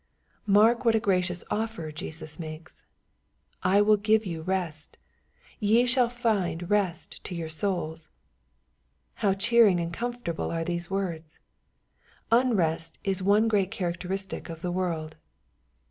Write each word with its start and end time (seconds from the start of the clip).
Mark 0.47 0.83
what 0.83 0.95
a 0.95 0.99
gracious 0.99 1.43
offer 1.51 1.91
Jesus 1.91 2.39
makes." 2.39 2.83
I 3.63 3.81
will 3.83 3.97
give 3.97 4.25
you 4.25 4.41
rest.— 4.41 4.97
Ye 5.59 5.85
shall 5.85 6.09
find 6.09 6.71
rest 6.71 7.23
to 7.23 7.35
your 7.35 7.49
souls." 7.49 8.09
How 9.21 9.35
cheering 9.35 9.79
and 9.79 9.93
comfortable 9.93 10.49
are 10.49 10.63
these 10.63 10.89
words 10.89 11.37
I 12.31 12.41
Unrest 12.41 12.97
is 13.03 13.21
one 13.21 13.47
great 13.47 13.69
characteristic 13.69 14.49
of 14.49 14.63
the 14.63 14.71
world. 14.71 15.17